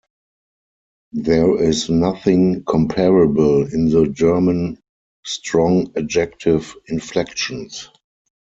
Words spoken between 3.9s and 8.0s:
German strong adjective inflections.